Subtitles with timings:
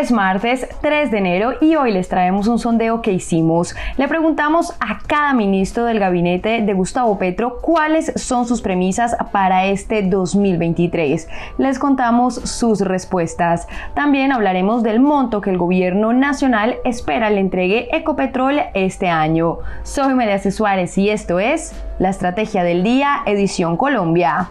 [0.00, 3.74] Es martes 3 de enero y hoy les traemos un sondeo que hicimos.
[3.98, 9.66] Le preguntamos a cada ministro del gabinete de Gustavo Petro cuáles son sus premisas para
[9.66, 11.28] este 2023.
[11.58, 13.68] Les contamos sus respuestas.
[13.94, 19.58] También hablaremos del monto que el gobierno nacional espera le entregue Ecopetrol este año.
[19.82, 20.50] Soy María C.
[20.50, 24.48] Suárez y esto es La Estrategia del Día, edición Colombia.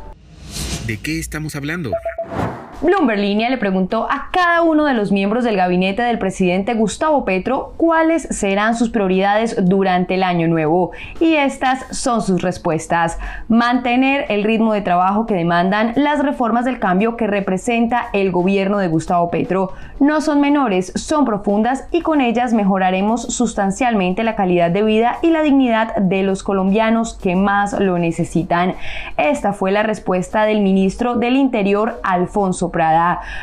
[0.86, 1.90] ¿De qué estamos hablando?
[2.82, 7.26] Bloomberg Línea le preguntó a cada uno de los miembros del gabinete del presidente Gustavo
[7.26, 13.20] Petro cuáles serán sus prioridades durante el año nuevo y estas son sus respuestas.
[13.50, 18.78] Mantener el ritmo de trabajo que demandan las reformas del cambio que representa el gobierno
[18.78, 19.74] de Gustavo Petro.
[20.00, 25.32] No son menores, son profundas y con ellas mejoraremos sustancialmente la calidad de vida y
[25.32, 28.76] la dignidad de los colombianos que más lo necesitan.
[29.18, 32.69] Esta fue la respuesta del ministro del Interior, Alfonso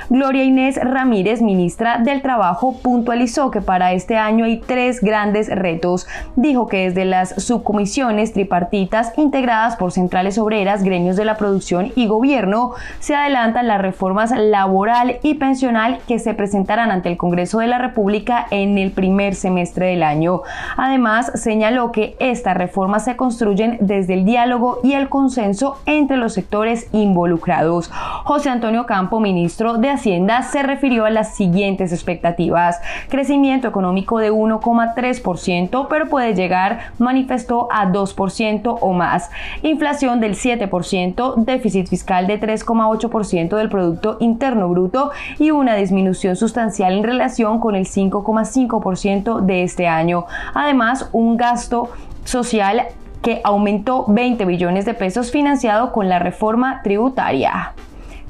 [0.08, 6.06] Gloria Inés Ramírez, ministra del Trabajo, puntualizó que para este año hay tres grandes retos.
[6.36, 12.06] Dijo que desde las subcomisiones tripartitas integradas por centrales obreras, gremios de la producción y
[12.06, 17.66] gobierno, se adelantan las reformas laboral y pensional que se presentarán ante el Congreso de
[17.66, 20.42] la República en el primer semestre del año.
[20.76, 26.34] Además, señaló que estas reformas se construyen desde el diálogo y el consenso entre los
[26.34, 27.90] sectores involucrados.
[28.24, 32.80] José Antonio Campos ministro de Hacienda, se refirió a las siguientes expectativas.
[33.08, 39.30] Crecimiento económico de 1,3%, pero puede llegar, manifestó, a 2% o más.
[39.62, 46.94] Inflación del 7%, déficit fiscal de 3,8% del Producto Interno Bruto y una disminución sustancial
[46.94, 50.26] en relación con el 5,5% de este año.
[50.54, 51.90] Además, un gasto
[52.24, 52.88] social
[53.22, 57.72] que aumentó 20 billones de pesos financiado con la reforma tributaria.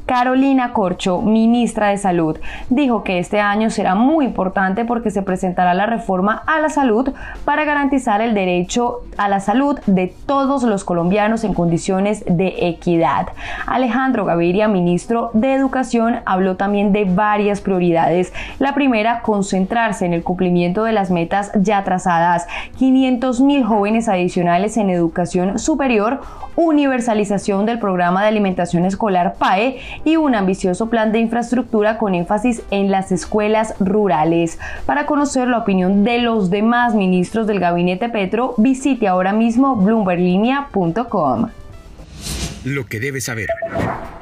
[0.06, 2.38] Carolina Corcho, ministra de Salud,
[2.70, 7.12] dijo que este año será muy importante porque se presentará la reforma a la salud
[7.44, 13.28] para garantizar el derecho a la salud de todos los colombianos en condiciones de equidad.
[13.66, 18.32] Alejandro Gaviria, ministro de Educación, habló también de varias prioridades.
[18.60, 22.46] La primera, concentrarse en el cumplimiento de las metas ya trazadas.
[22.78, 26.20] 500 mil jóvenes adicionales en educación superior,
[26.54, 32.62] universalización del programa de alimentación escolar PAE y un ambicioso plan de infraestructura con énfasis
[32.70, 34.58] en las escuelas rurales.
[34.86, 41.48] Para conocer la opinión de los demás ministros del gabinete Petro, visite ahora mismo bloomberlinia.com.
[42.64, 43.48] Lo que debes saber.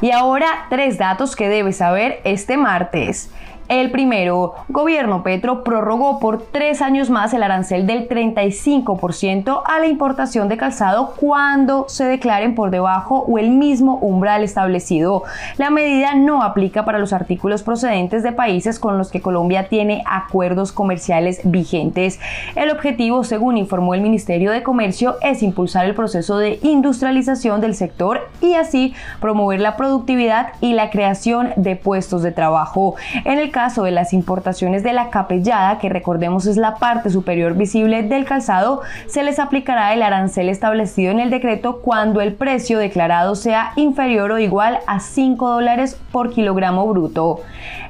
[0.02, 3.30] Y ahora tres datos que debes saber este martes.
[3.68, 9.86] El primero, gobierno Petro prorrogó por tres años más el arancel del 35% a la
[9.86, 15.22] importación de calzado cuando se declaren por debajo o el mismo umbral establecido.
[15.56, 20.04] La medida no aplica para los artículos procedentes de países con los que Colombia tiene
[20.04, 22.20] acuerdos comerciales vigentes.
[22.56, 27.74] El objetivo, según informó el Ministerio de Comercio, es impulsar el proceso de industrialización del
[27.74, 28.92] sector y así
[29.22, 32.96] promover la productividad y la creación de puestos de trabajo.
[33.24, 37.54] En el caso de las importaciones de la capellada, que recordemos es la parte superior
[37.54, 42.80] visible del calzado, se les aplicará el arancel establecido en el decreto cuando el precio
[42.80, 47.42] declarado sea inferior o igual a 5 dólares por kilogramo bruto.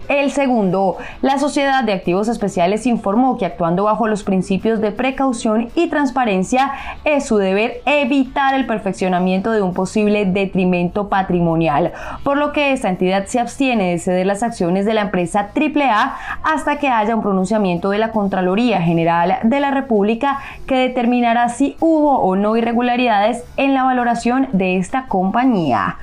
[0.09, 5.71] El segundo, la Sociedad de Activos Especiales informó que actuando bajo los principios de precaución
[5.75, 6.73] y transparencia
[7.05, 11.93] es su deber evitar el perfeccionamiento de un posible detrimento patrimonial,
[12.23, 16.17] por lo que esta entidad se abstiene de ceder las acciones de la empresa AAA
[16.43, 21.77] hasta que haya un pronunciamiento de la Contraloría General de la República que determinará si
[21.81, 25.97] hubo o no irregularidades en la valoración de esta compañía.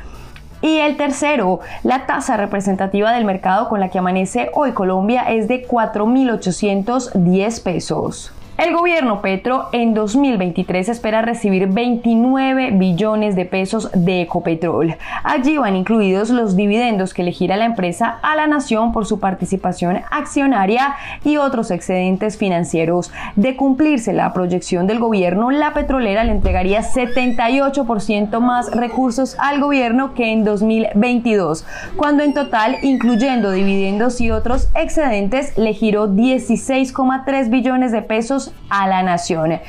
[0.62, 5.48] Y el tercero, la tasa representativa del mercado con la que amanece hoy Colombia es
[5.48, 8.32] de 4.810 pesos.
[8.62, 14.98] El gobierno Petro en 2023 espera recibir 29 billones de pesos de Ecopetrol.
[15.24, 20.02] Allí van incluidos los dividendos que elegirá la empresa a la nación por su participación
[20.12, 20.94] accionaria
[21.26, 23.12] y otros excedentes financieros.
[23.36, 30.14] De cumplirse la proyección del gobierno, la petrolera le entregaría 78% más recursos al gobierno
[30.14, 31.66] que en 2022,
[31.98, 38.88] cuando en total, incluyendo dividendos y otros excedentes, le giró 16,3 billones de pesos a
[38.88, 39.60] la nación.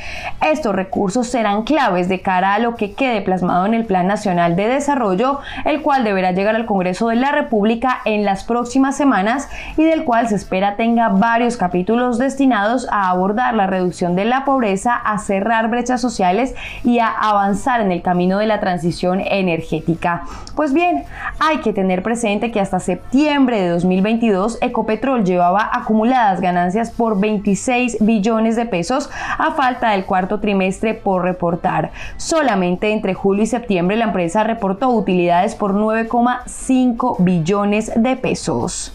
[0.41, 4.57] Estos recursos serán claves de cara a lo que quede plasmado en el Plan Nacional
[4.57, 9.49] de Desarrollo, el cual deberá llegar al Congreso de la República en las próximas semanas
[9.77, 14.45] y del cual se espera tenga varios capítulos destinados a abordar la reducción de la
[14.45, 16.55] pobreza, a cerrar brechas sociales
[16.85, 20.23] y a avanzar en el camino de la transición energética.
[20.55, 21.05] Pues bien,
[21.41, 27.99] hay que tener presente que hasta septiembre de 2022 Ecopetrol llevaba acumuladas ganancias por 26
[28.01, 31.93] billones de pesos a falta del cuarto trimestre por reportar.
[32.17, 38.95] Solamente entre julio y septiembre la empresa reportó utilidades por 9,5 billones de pesos.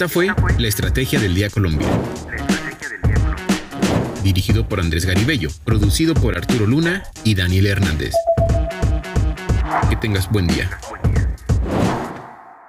[0.00, 1.86] Esta fue La Estrategia del Día Colombia.
[4.22, 8.14] Dirigido por Andrés Garibello, producido por Arturo Luna y Daniel Hernández.
[9.90, 10.70] Que tengas buen día.